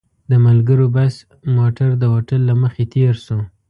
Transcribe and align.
د 0.29 0.31
ملګرو 0.45 0.85
بس 0.95 1.15
موټر 1.57 1.89
د 1.97 2.03
هوټل 2.13 2.41
له 2.49 2.55
مخې 2.61 2.83
تېر 2.93 3.13
شو. 3.25 3.39